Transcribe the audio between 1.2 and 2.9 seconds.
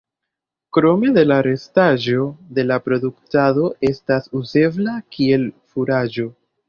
la restaĵo de la